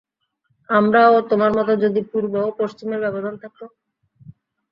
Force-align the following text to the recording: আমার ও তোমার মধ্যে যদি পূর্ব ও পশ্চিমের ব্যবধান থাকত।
আমার 0.69 0.95
ও 1.09 1.27
তোমার 1.29 1.51
মধ্যে 1.57 1.75
যদি 1.85 2.01
পূর্ব 2.11 2.33
ও 2.41 2.57
পশ্চিমের 2.59 2.99
ব্যবধান 3.03 3.33
থাকত। 3.41 3.61